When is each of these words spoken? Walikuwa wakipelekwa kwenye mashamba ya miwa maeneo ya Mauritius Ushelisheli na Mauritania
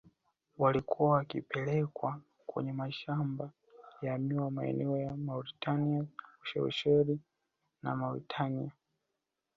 Walikuwa 0.57 1.09
wakipelekwa 1.11 2.21
kwenye 2.45 2.73
mashamba 2.73 3.51
ya 4.01 4.17
miwa 4.17 4.51
maeneo 4.51 4.97
ya 4.97 5.17
Mauritius 5.17 6.05
Ushelisheli 6.43 7.19
na 7.83 7.95
Mauritania 7.95 8.71